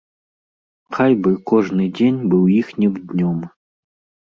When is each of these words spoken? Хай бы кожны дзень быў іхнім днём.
Хай 0.97 1.13
бы 1.27 1.33
кожны 1.51 1.85
дзень 1.99 2.19
быў 2.33 2.43
іхнім 2.59 2.93
днём. 3.15 3.37